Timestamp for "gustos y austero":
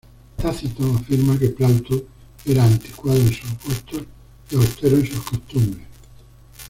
3.63-4.97